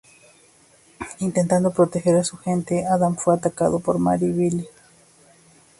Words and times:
Intentando 1.19 1.69
proteger 1.69 2.15
a 2.15 2.23
su 2.23 2.35
gente, 2.35 2.87
Adam 2.87 3.15
fue 3.17 3.35
atacado 3.35 3.79
por 3.79 3.99
Mary 3.99 4.25
y 4.25 4.31
Billy. 4.31 4.67